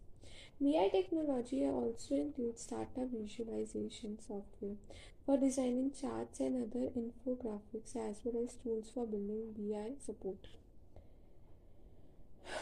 B 0.61 0.75
I 0.75 0.89
technology 0.89 1.65
also 1.65 2.15
include 2.15 2.55
startup 2.55 3.13
visualisation 3.13 4.15
software 4.27 4.77
for 5.25 5.37
designing 5.37 5.91
chart 5.91 6.41
and 6.41 6.61
other 6.63 6.99
infographics 6.99 7.95
as 7.97 8.21
well 8.25 8.37
as 8.43 8.61
tools 8.63 8.91
for 8.91 9.07
building 9.07 9.53
B 9.55 9.73
I 9.73 9.95
support 10.07 10.47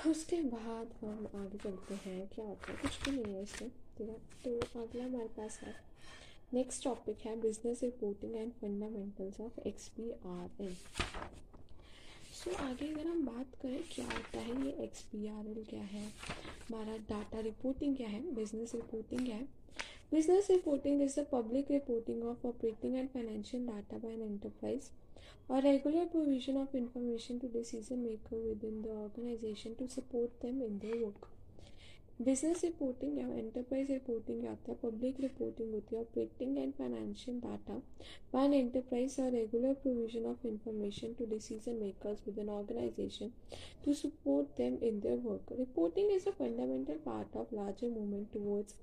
उसके 0.07 0.41
बाद 0.41 0.93
हम 1.01 1.27
आगे 1.35 1.57
चलते 1.57 1.93
हैं। 2.05 2.27
क्या 2.27 2.45
होता 2.45 2.71
है? 2.71 2.77
कुछ 2.77 3.03
भी 3.03 3.11
नहीं 3.11 3.33
है 3.35 3.41
इससे 3.43 3.67
ठीक 3.97 4.09
है? 4.09 4.15
तो 4.43 4.81
अगला 4.81 5.03
हमारे 5.03 5.27
पास 5.27 5.59
है। 5.61 5.73
नेक्स्ट 6.53 6.83
टॉपिक 6.83 7.25
है 7.25 7.35
business 7.41 7.81
reporting 7.83 8.35
and 8.35 8.51
fundamentals 8.61 9.39
of 9.41 9.59
X 9.67 9.87
P 9.95 10.09
R 10.11 10.63
L 10.63 10.73
so 12.33 12.51
आगे 12.65 12.91
अगर 12.93 13.07
हम 13.07 13.25
बात 13.25 13.55
करें, 13.61 13.81
क्या 13.93 14.05
होता 14.05 14.39
है 14.39 14.65
ये 14.65 14.71
एक्स 14.83 15.01
पी 15.11 15.27
आर 15.27 15.47
एल 15.47 15.63
क्या 15.69 15.81
है? 15.81 16.05
हमारा 16.69 16.97
डाटा 17.09 17.39
रिपोर्टिंग 17.39 17.95
क्या 17.97 18.07
है? 18.07 18.21
बिज़नेस 18.35 18.75
रिपोर्टिंग 18.75 19.25
क्या 19.25 19.35
है? 19.35 19.47
Business 20.11 20.49
reporting 20.51 21.01
is 21.01 21.19
the 21.19 21.25
public 21.31 21.71
reporting 21.71 22.23
of 22.23 22.47
operating 22.47 22.95
and 22.95 23.09
financial 23.09 23.67
data 23.67 23.97
by 23.97 24.13
an 24.13 24.21
enterprise 24.21 24.89
or 25.49 25.61
regular 25.61 26.05
provision 26.13 26.57
of 26.57 26.73
information 26.75 27.37
to 27.41 27.49
decision 27.51 27.99
maker 28.05 28.39
within 28.47 28.81
the 28.81 28.95
organization 29.03 29.75
to 29.75 29.87
support 29.87 30.41
them 30.41 30.61
in 30.61 30.79
their 30.79 30.97
work. 31.03 31.27
Business 32.19 32.63
reporting 32.63 33.17
या 33.17 33.27
enterprise 33.27 33.89
reporting 33.91 34.45
आता 34.47 34.71
है 34.71 34.77
public 34.83 35.19
reporting 35.21 35.73
होती 35.73 35.95
है 35.95 36.01
operating 36.01 36.57
and 36.57 36.73
financial 36.73 37.39
data 37.39 37.75
by 38.33 38.45
an 38.45 38.53
enterprise 38.53 39.19
और 39.19 39.29
regular 39.31 39.73
provision 39.83 40.25
of 40.25 40.47
information 40.47 41.13
to 41.19 41.25
decision 41.25 41.75
makers 41.75 42.23
with 42.27 42.39
an 42.39 42.49
organisation 42.49 43.31
to 43.85 43.93
support 43.95 44.57
them 44.57 44.77
in 44.83 44.99
their 44.99 45.19
work 45.19 45.55
reporting 45.59 46.11
is 46.11 46.27
a 46.27 46.31
fundamental 46.33 46.97
part 47.05 47.37
of 47.37 47.55
larger 47.55 47.89
movement 47.89 48.31
towards 48.33 48.75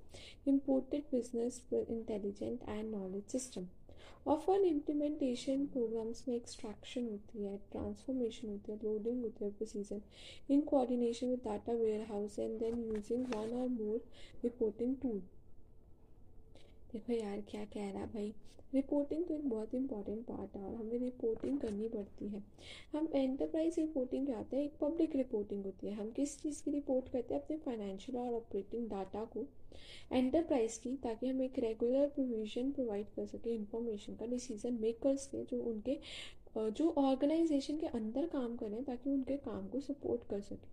imported 0.47 1.03
business 1.11 1.61
intelligent 1.73 2.69
and 2.69 2.91
knowledge 2.91 3.23
system 3.31 3.67
often 4.27 4.63
implementation 4.65 5.65
programs 5.65 6.23
में 6.27 6.35
extraction 6.35 7.07
होती 7.09 7.43
है 7.43 7.57
transformation 7.71 8.49
होती 8.49 8.71
है 8.71 8.77
loading 8.83 9.21
होती 9.23 9.45
है 9.45 9.51
procedure 9.51 10.01
in 10.49 10.61
coordination 10.63 11.29
with 11.29 11.39
data 11.45 11.73
warehouse 12.09 12.39
and 12.39 12.59
then 12.59 12.83
using 12.83 13.25
one 13.35 13.53
और 13.53 13.67
more 13.71 14.03
reporting 14.43 14.95
tool 15.01 15.21
देखो 16.95 17.13
यार 17.13 17.39
क्या 17.41 17.63
कह 17.63 17.89
रहा 17.91 18.01
है 18.01 18.07
भाई। 18.07 18.33
रिपोर्टिंग 18.73 19.23
तो 19.25 19.33
एक 19.33 19.49
बहुत 19.49 19.73
इंपॉर्टेंट 19.75 20.23
पार्ट 20.25 20.55
है 20.57 20.63
और 20.63 20.75
हमें 20.75 20.97
रिपोर्टिंग 20.99 21.57
करनी 21.59 21.87
पड़ती 21.87 22.27
है। 22.27 22.41
हम 22.93 23.07
एंटरप्राइज 23.15 23.79
रिपोर्टिंग 23.79 24.25
क्या 24.25 24.37
होता 24.37 24.55
है, 24.55 24.63
एक 24.63 24.77
पब्लिक 24.81 25.15
रिपोर्टिंग 25.15 25.65
होती 25.65 25.87
है। 25.87 25.93
हम 25.93 26.11
किस 26.11 26.37
चीज़ 26.41 26.63
की 26.63 26.71
रिपोर्ट 26.71 27.09
करते 27.09 27.33
हैं? 27.33 27.41
अपने 27.41 27.57
फाइनेंशियल 27.57 28.17
और 28.17 28.33
ऑपरेटिंग 28.33 28.87
डाटा 28.89 29.23
को 29.33 29.45
एंटरप्राइज 30.11 30.77
की, 30.77 30.95
ताकि 31.03 31.27
हम 31.27 31.41
एक 31.41 31.59
रेगुलर 31.59 32.07
प्रोविज़न 32.09 32.71
प्रोवाइड 32.71 33.09
कर 33.15 33.25
सके 33.25 33.55
इंफॉर्मेशन 33.55 34.15
का 34.15 34.25
डिसीज़न 34.25 34.79
मेकर्स 34.81 35.27
के 35.27 35.43
जो 35.45 35.61
उनके 35.63 35.99
जो 36.57 36.89
ऑर्गेनाइजेशन 36.97 37.77
के 37.77 37.87
अंदर 37.87 38.27
काम 38.29 38.55
करें, 38.57 38.83
ताकि 38.83 39.09
उनके 39.09 39.37
काम 39.39 39.67
को 39.67 39.79
सपोर्ट 39.81 40.27
कर 40.29 40.41
सकें। 40.41 40.69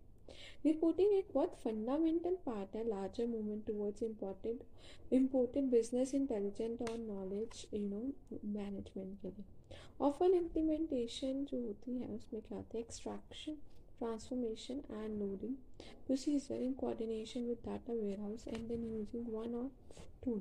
रिपोर्टिंग 0.64 1.12
एक 1.12 1.28
बहुत 1.34 1.54
फंडामेंटल 1.64 2.36
पार्ट 2.46 2.76
है 2.76 2.86
larger 2.88 3.26
movement 3.26 3.66
towards 3.66 4.02
important 4.02 5.12
important 5.12 5.70
business 5.70 6.14
intelligent 6.14 6.82
और 6.90 6.96
नॉलेज 6.98 7.66
यू 7.74 7.80
नो 7.80 8.00
मैनेजमेंट 8.44 9.20
के 9.22 9.28
लिए। 9.28 9.44
ऑफन 10.00 10.34
इम्प्लीमेंटेशन 10.34 11.44
जो 11.44 11.60
होती 11.66 11.98
है, 11.98 12.14
उसमें 12.14 12.42
क्या 12.42 12.56
होता 12.58 12.76
है? 12.76 12.84
Extraction 12.84 13.58
transformation 14.00 14.78
and 14.90 15.20
loading 15.22 15.52
procedure 16.06 16.56
in 16.56 16.72
coordination 16.74 17.44
with 17.48 17.60
data 17.66 17.94
warehouse 17.98 18.46
and 18.52 18.70
then 18.70 18.80
using 18.92 19.28
one 19.34 19.52
or 19.58 19.68
tool 20.24 20.40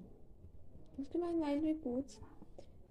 उसके 1.00 1.20
बाद 1.20 1.36
while 1.42 1.60
reports 1.66 2.18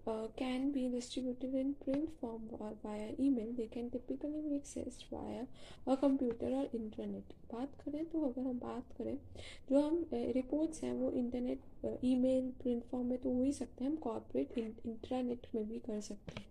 uh, 0.07 0.27
can 0.37 0.71
be 0.73 0.89
distributed 0.89 1.55
in 1.55 1.75
print 1.85 2.11
form 2.21 2.43
or 2.59 2.73
via 2.83 3.09
email. 3.19 3.53
They 3.57 3.67
can 3.67 3.91
typically 3.91 4.41
be 4.41 4.59
accessed 4.59 5.05
via 5.11 5.47
a 5.87 5.97
computer 5.97 6.51
or 6.61 6.67
internet. 6.73 7.33
बात 7.53 7.75
करें 7.85 8.05
तो 8.11 8.21
अगर 8.27 8.43
हम 8.43 8.59
बात 8.59 8.93
करें 8.99 9.17
जो 9.71 9.81
हम 9.81 10.05
रिपोर्ट्स 10.35 10.83
हैं 10.85 10.93
वो 10.95 11.11
इंटरनेट 11.21 12.05
ईमेल 12.05 12.51
प्रिंट 12.63 12.85
फॉर्म 12.91 13.07
में 13.07 13.19
तो 13.19 13.33
हो 13.35 13.43
ही 13.43 13.53
सकते 13.53 13.85
हैं। 13.85 13.91
हम 13.91 13.97
कॉर्पोरेट 14.05 14.59
इंटरनेट 14.59 15.47
में 15.55 15.69
भी 15.69 15.79
कर 15.87 16.01
सकते 16.01 16.39
हैं। 16.39 16.49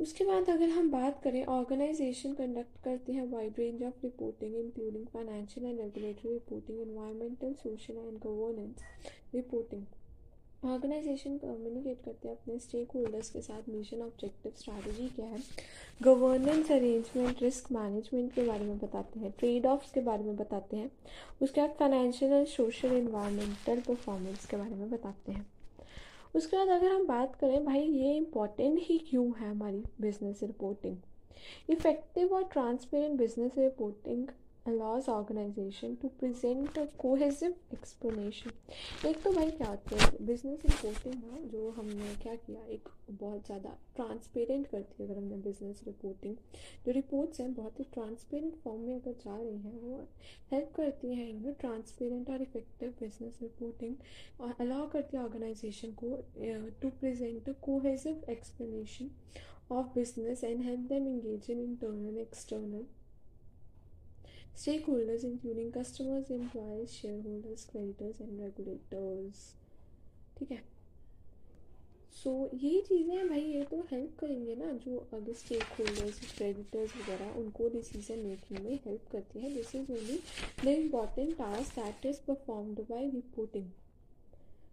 उसके 0.00 0.24
बाद 0.24 0.48
अगर 0.50 0.68
हम 0.68 0.90
बात 0.90 1.20
करें 1.24 1.44
ऑर्गेनाइजेशन 1.46 2.32
कंडक्ट 2.34 2.82
करते 2.84 3.12
हैं 3.12 3.26
wide 3.30 3.58
range 3.58 3.82
of 3.84 4.04
reporting 4.04 4.54
including 4.56 5.06
financial 5.12 5.66
and 5.66 5.80
regulatory 5.80 6.32
reporting 6.32 6.80
environmental 6.80 7.52
social 7.62 7.96
and 7.96 8.18
governance 8.22 8.82
reporting 9.34 9.84
organisation 10.62 11.36
communicate 11.38 12.00
करते 12.04 12.28
हैं 12.28 12.36
अपने 12.36 12.58
स्टेक 12.58 12.90
होल्डर्स 12.94 13.30
के 13.30 13.40
साथ 13.40 13.68
मिशन 13.68 14.02
ऑब्जेक्टिव 14.02 14.52
स्ट्रैटेजी 14.58 15.08
क्या 15.08 15.26
है? 15.26 15.38
गवर्नेंस 16.02 16.70
अरेंजमेंट 16.72 17.42
रिस्क 17.42 17.70
मैनेजमेंट 17.72 18.32
के 18.32 18.42
बारे 18.46 18.64
में 18.64 18.78
बताते 18.78 19.20
हैं 19.20 19.30
ट्रेड 19.38 19.66
ऑफ्स 19.66 19.90
के 19.92 20.00
बारे 20.00 20.24
में 20.24 20.36
बताते 20.36 20.76
हैं, 20.76 20.90
उसके 21.42 21.60
बाद 21.60 21.74
financial 21.78 22.32
and 22.32 22.46
social 22.46 22.92
environmental 22.92 23.80
performance 23.88 24.46
के 24.46 24.56
बारे 24.56 24.74
में 24.74 24.90
बताते 24.90 25.32
हैं। 25.32 25.46
उसके 26.34 26.56
बाद 26.56 26.68
अगर 26.68 26.92
हम 26.92 27.06
बात 27.06 27.34
करें, 27.36 27.64
भाई 27.64 27.80
ये 27.80 28.14
इम्पोर्टेंट 28.16 28.78
ही 28.82 28.98
क्यों 29.10 29.26
है 29.40 29.50
हमारी 29.50 29.82
बिज़नेस 30.00 30.42
रिपोर्टिंग 30.42 30.96
इफ़ेक्टिव 31.70 32.34
और 32.34 32.44
transparent 32.52 33.18
business 33.18 33.58
reporting 33.58 34.26
allows 34.66 35.08
organization 35.08 35.96
to 35.96 36.08
present 36.10 36.76
a 36.76 36.86
cohesive 36.96 37.54
explanation. 37.72 38.52
एक 39.06 39.22
तो 39.22 39.32
भाई 39.32 39.50
क्या 39.50 39.68
होता 39.68 39.96
है 39.96 40.24
बिज़नेस 40.26 40.60
रिपोर्टिंग 40.66 41.14
ना, 41.14 41.38
जो 41.48 41.70
हमने 41.78 42.14
क्या 42.22 42.34
किया, 42.36 42.64
एक 42.66 42.88
बहुत 43.12 43.46
ज़्यादा 43.46 43.76
ट्रांसपेरेंट 43.96 44.66
करती 44.66 45.02
है 45.02 45.08
अगर 45.08 45.18
हमने 45.18 45.36
बिज़नेस 45.46 45.82
रिपोर्टिंग 45.86 46.36
जो 46.86 46.92
रिपोर्ट्स 46.92 47.40
हैं, 47.40 47.52
बहुत 47.54 47.80
ही 47.80 47.84
ट्रांसपेरेंट 47.94 48.54
फॉर्म 48.64 48.80
में 48.80 48.94
अगर 48.94 49.12
जा 49.24 49.36
रही 49.36 49.56
हैं, 49.56 49.80
वो 49.80 50.00
हेल्प 50.52 50.72
करती 50.76 51.14
हैं 51.14 51.28
इन 51.28 51.52
ट्रांसपेरेंट 51.60 52.30
और 52.30 52.42
इफ़ेक्टिव 52.42 52.94
बिज़नेस 53.00 53.38
रिपोर्टिंग 53.42 53.96
और 54.40 54.54
अलाउ 54.60 54.88
करती 54.90 55.16
है 55.16 55.22
ऑर्गेनाइजेशन 55.22 55.92
को 56.02 56.16
to 56.82 56.90
present 57.00 57.48
a 57.48 57.52
cohesive 57.62 58.24
explanation 58.30 59.10
of 59.72 59.94
business 59.94 60.44
and 60.44 60.62
help 60.62 60.88
them 60.88 61.06
engage 61.08 61.50
in 61.50 61.60
internal 61.60 62.18
external 62.20 62.86
stakeholders 64.56 65.24
including 65.24 65.72
customers 65.72 66.30
employees 66.30 66.92
shareholders 66.94 67.64
creditors 67.70 68.20
and 68.20 68.40
regulators. 68.40 69.40
ठीक 70.38 70.50
है? 70.50 70.62
सो 72.14 72.30
so, 72.30 72.54
यही 72.54 72.80
चीज़ें 72.80 73.14
हैं 73.16 73.28
भाई 73.28 73.40
ये 73.40 73.62
तो 73.64 73.80
हेल्प 73.92 74.16
करेंगे 74.18 74.54
ना 74.56 74.72
जो 74.86 74.96
अगर 75.14 75.32
स्टेक 75.32 75.62
होल्डर्स 75.78 76.18
क्रेडिटर्स 76.36 76.96
वगैरह 76.96 77.38
उनको 77.40 77.68
डिसीज़न 77.68 78.18
मेकिंग 78.18 78.64
में 78.64 78.78
हेल्प 78.86 79.08
करती 79.12 79.40
है। 79.40 79.54
This 79.54 79.74
is 79.74 79.92
only 79.92 80.18
the 80.64 80.68
important 80.68 81.36
task 81.38 81.78
that 81.78 82.06
is 82.06 82.20
performed 82.26 82.80
by 82.90 83.08
reporting 83.10 83.70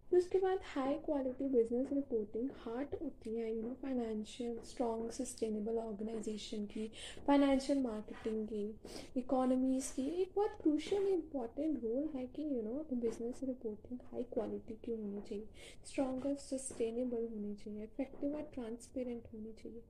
फिर 0.10 0.20
उसके 0.20 0.38
बाद 0.40 0.60
high 0.66 0.94
quality 1.06 1.48
business 1.50 1.92
reporting 1.94 2.50
heart 2.60 2.94
होती 3.02 3.36
है 3.36 3.56
you 3.56 3.62
know 3.62 3.74
financial 3.82 4.58
strong 4.70 5.10
sustainable 5.14 5.78
organisation 5.80 6.66
की 6.66 6.88
फाइनेंशियल 7.28 7.82
मार्केटिंग 7.82 8.48
की 8.48 9.20
इकोनॉमीज़ 9.20 9.92
की। 9.96 10.08
एक 10.22 10.32
बहुत 10.36 10.58
क्रूशल 10.62 11.08
इंपॉर्टेंट 11.08 11.84
रोल 11.84 12.10
है 12.16 12.26
कि 12.36 12.44
you 12.46 12.62
know 12.64 12.86
business 12.94 13.44
reporting 13.44 14.00
high 14.12 14.24
quality 14.34 14.78
की 14.86 14.92
होनी 14.92 15.22
चाहिए 15.22 15.46
स्ट्रॉन्ग 15.86 16.26
और 16.26 16.36
सस्टेनेबल 16.40 17.28
होनी 17.28 17.54
चाहिए 17.56 17.84
इफ़ेक्टिव 17.84 18.36
और 18.36 18.50
ट्रांसपेरेंट 18.54 19.28
होनी 19.34 19.54
चाहिए, 19.62 19.82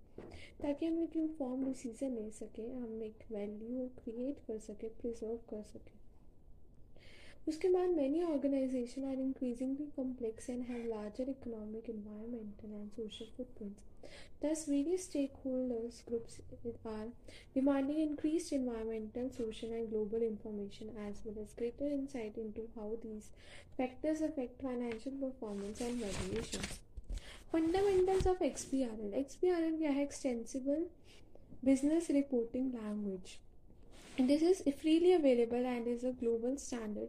ताकि 0.61 0.85
हम 0.85 1.01
एक 1.03 1.17
इन्फॉर्म 1.17 1.63
डिसीज़न 1.65 2.13
ले 2.15 2.29
सकें, 2.31 2.75
हम 2.75 3.03
एक 3.03 3.23
वैल्यू 3.31 3.87
क्रिएट 4.03 4.45
कर 4.47 4.59
सकें 4.59 4.89
प्रिजर्व 5.01 5.37
कर 5.49 5.63
सकें। 5.73 5.97
उसके 7.48 7.68
बाद 7.68 7.88
many 7.96 8.22
organization 8.24 9.04
are 9.04 9.20
increasingly 9.20 9.86
complex 9.96 10.50
and 10.50 10.62
have 10.66 10.86
larger 10.90 11.30
economic 11.30 11.90
environmental 11.90 12.80
and 12.80 12.90
social 12.90 13.32
footprints 13.36 13.92
Thus, 14.40 14.66
various 14.66 15.06
stakeholders 15.06 16.04
groups 16.06 16.40
are 16.84 17.06
demanding 17.54 18.00
increased 18.00 18.52
environmental, 18.52 19.30
social, 19.30 19.72
and 19.72 19.88
global 19.90 20.20
information 20.20 20.90
as 21.08 21.22
well 21.24 21.42
as 21.42 21.54
greater 21.54 21.86
insight 21.86 22.36
into 22.36 22.68
how 22.74 22.90
these 23.02 23.30
factors 23.78 24.20
affect 24.20 24.60
financial 24.60 25.12
performance 25.12 25.80
and 25.80 25.98
valuations. 25.98 26.80
Fundamentals 27.50 28.26
of 28.26 28.38
XBRL. 28.40 29.14
XBRL 29.22 29.78
क्या 29.78 29.90
है 29.90 30.06
Extensible 30.06 30.84
Business 31.64 32.10
Reporting 32.10 32.72
Language. 32.74 33.38
This 34.18 34.42
is 34.42 34.62
freely 34.80 35.12
available 35.12 35.66
and 35.66 35.88
is 35.88 36.04
a 36.04 36.12
global 36.12 36.58
standard 36.58 37.08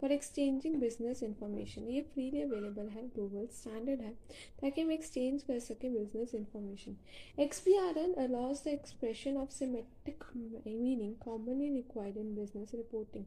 for 0.00 0.12
exchanging 0.12 0.76
business 0.76 1.22
information 1.22 1.88
ये 1.88 2.00
freely 2.14 2.42
available 2.42 2.88
है 2.88 3.06
global 3.08 3.46
standard 3.52 4.00
है, 4.00 4.12
ताकि 4.60 4.80
हम 4.80 4.90
exchange 4.92 5.42
कर 5.42 5.58
सकें 5.60 5.92
business 5.92 6.34
information 6.34 6.96
X 7.38 7.60
P 7.60 7.76
R 7.78 7.98
L 7.98 8.14
allows 8.24 8.62
the 8.64 8.68
expression 8.68 9.36
of 9.36 9.50
semantic 9.50 10.24
meaning 10.66 11.14
commonly 11.24 11.68
required 11.74 12.16
in 12.18 12.34
business 12.34 12.74
reporting 12.74 13.24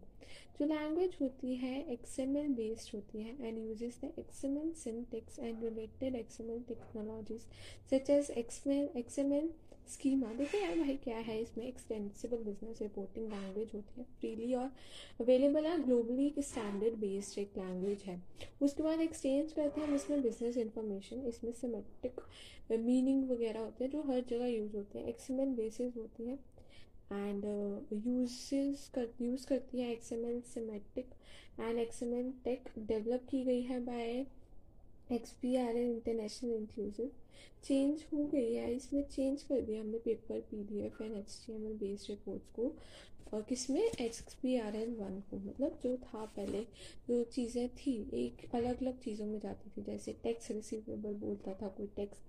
जो 0.60 0.66
language 0.66 1.16
होती 1.22 1.56
है 1.56 1.74
एक्स 1.94 2.20
एम 2.20 2.36
एल 2.38 2.48
बेस्ड 2.56 2.96
होती 2.96 3.22
है 3.22 3.48
and 3.48 3.58
uses 3.58 4.00
the 4.04 4.12
X 4.20 4.44
M 4.46 4.58
L 4.58 4.72
syntax 4.84 5.40
and 5.40 5.64
related 5.64 6.16
X 6.16 6.40
M 6.42 6.52
L 6.52 6.62
technologies 6.68 7.46
such 7.92 8.10
as 8.10 8.32
X 8.38 9.20
M 9.20 9.34
L 9.34 9.50
schema 9.88 10.28
देखो 10.34 10.58
यार 10.58 10.78
भाई 10.78 10.96
क्या 11.04 11.18
है 11.18 11.40
इसमें 11.42 11.66
एक्सटेंसिबल 11.66 12.44
बिज़नेस 12.44 12.82
रिपोर्टिंग 12.82 13.30
लैंग्वेज 13.30 13.72
होती 13.74 14.00
है 14.00 14.06
फ्रीली 14.20 14.54
और 14.54 14.70
अवेलेबल 15.22 15.66
है 15.66 15.78
ग्लोबली 15.84 16.26
एक 16.28 16.40
स्टैंडर्ड 16.44 16.96
बेस्ड 17.00 17.40
एक 17.40 17.58
लैंग्वेज 17.58 18.04
है। 18.06 18.22
उसके 18.62 18.84
बाद 18.84 19.02
एक्सचेंज 19.02 19.52
करते 19.54 19.82
हैं 19.82 19.96
इसमें 19.96 20.22
बिज़नेस 20.24 20.58
इंफॉर्मेशन 20.58 21.26
इसमें 21.28 21.52
सिमेट्रिक 21.54 22.22
मीनिंग 22.72 23.30
वगैरह 23.32 23.60
होते 23.60 23.84
हैं 23.84 23.92
जो 23.92 24.02
हर 24.02 24.24
जगह 24.30 24.46
यूज़ 24.48 24.76
होते 24.78 25.00
हैं। 25.00 25.08
एक्सएमएल 25.08 25.56
बेसिस 25.56 25.96
होती 25.98 26.28
है 26.28 26.38
एंड 27.14 27.46
यूज़ 28.06 28.92
कर 28.94 29.10
यूज़ 29.22 29.46
करती 29.48 29.82
है 29.82 29.92
XML 29.92 30.42
symmetric 30.54 31.10
and 31.60 31.80
XML 31.80 32.32
tech 32.44 32.70
develop 32.80 33.28
की 33.30 33.44
गई 33.44 33.62
है 33.62 33.80
by 33.86 34.26
X 35.12 35.32
P 35.42 35.56
R 35.56 35.76
N 35.76 35.92
international 35.92 36.54
inclusive 36.54 37.12
change 37.64 38.04
हो 38.14 38.24
गई 38.28 38.54
है 38.54 38.74
इसमें 38.76 39.04
चेंज 39.04 39.44
कर 39.44 39.62
दिया, 39.62 39.82
हमने 39.82 39.98
paper 40.06 40.40
P 40.50 40.64
D 40.64 40.80
F 40.86 41.02
and 41.04 41.16
H 41.18 41.40
T 41.46 41.54
M 41.54 41.66
L 41.68 41.74
based 41.78 42.10
reports 42.10 42.48
को। 42.56 42.72
और 43.34 43.42
किसमें 43.42 43.82
X 43.82 44.34
P 44.34 44.56
R 44.58 44.76
L 44.76 44.96
one 44.96 45.20
को। 45.30 45.38
मतलब 45.40 45.80
जो 45.84 45.96
था 45.98 46.26
पहले, 46.28 46.62
जो 47.08 47.24
चीज़ें 47.26 47.68
थी, 47.70 47.96
एक 48.16 48.46
अलग 48.56 48.82
अलग 48.82 49.00
चीज़ों 49.00 49.26
में 49.28 49.40
जाती 49.40 49.70
थी। 49.70 49.84
जैसे 49.84 50.14
टैक्स 50.24 50.52
रिसीवेबल 50.52 51.14
बोलता 51.20 51.54
था 51.54 51.68
कोई 51.78 51.88
टैक्स 51.96 52.22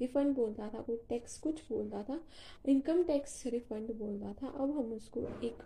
रिफंड 0.00 0.34
बोलता 0.36 0.68
था, 0.68 0.80
कोई 0.80 0.96
टैक्स 1.08 1.38
कुछ 1.38 1.62
बोलता 1.68 2.02
था 2.02 2.20
इनकम 2.68 3.02
टैक्स 3.02 3.42
रिफंड 3.46 3.92
बोलता 3.98 4.32
था। 4.32 4.48
अब 4.48 4.76
हम 4.78 4.92
उसको 4.92 5.20
एक 5.44 5.62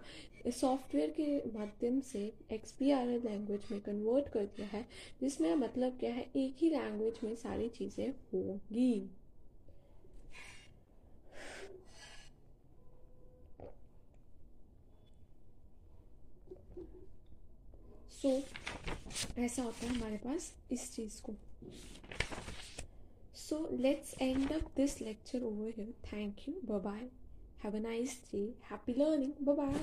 सॉफ्टवेयर 0.53 1.11
के 1.11 1.37
माध्यम 1.49 2.01
से 2.03 2.20
X 2.53 2.72
P 2.72 2.90
R 2.90 3.09
L 3.09 3.22
language 3.25 3.61
में 3.72 3.81
कन्वर्ट 3.81 4.29
कर 4.29 4.44
दिया 4.46 4.66
है, 4.68 4.85
जिसमें 5.20 5.55
मतलब 5.57 5.96
क्या 6.01 6.12
है, 6.14 6.27
एक 6.37 6.57
ही 6.59 6.70
लैंग्वेज 6.70 7.20
में 7.25 7.35
सारी 7.37 7.68
चीज़ें 7.68 8.09
होंगी। 8.09 9.11
सो 18.22 18.29
so, 18.29 19.38
ऐसा 19.38 19.62
होता 19.62 19.87
है 19.87 19.94
हमारे 19.94 20.16
पास 20.16 20.52
इस 20.72 20.94
चीज़ 20.94 21.20
को। 21.22 21.35
So 23.37 23.68
let's 23.72 24.14
end 24.20 24.52
up 24.52 24.70
this 24.76 25.00
lecture 25.00 25.42
over 25.42 25.72
here 25.76 25.92
thank 26.12 26.48
you 26.48 26.55
bye 26.79 27.00
have 27.64 27.76
a 27.76 27.81
nice 27.81 28.18
day 28.33 28.38
happy 28.70 28.94
learning 28.98 29.46
bye 29.46 29.74